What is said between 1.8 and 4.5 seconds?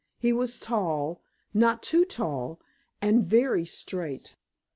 too tall, and very straight.